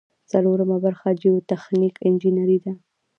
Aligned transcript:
څلورمه 0.31 0.77
برخه 0.85 1.09
جیوتخنیک 1.21 1.95
انجنیری 2.07 2.57
ده. 2.63 2.73